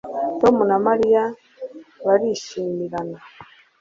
[0.39, 1.23] Tom na Mariya
[2.05, 3.17] barishimirana